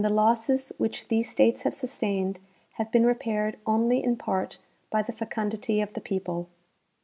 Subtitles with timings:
[0.09, 2.39] losses which these states have sustained
[2.71, 4.57] have been repaired only in part
[4.89, 6.49] by the fecundity of the people.